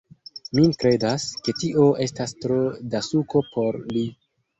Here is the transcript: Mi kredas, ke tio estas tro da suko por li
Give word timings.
Mi 0.59 0.63
kredas, 0.83 1.25
ke 1.47 1.53
tio 1.63 1.85
estas 2.05 2.33
tro 2.45 2.57
da 2.95 3.03
suko 3.09 3.43
por 3.53 3.79
li 3.97 4.03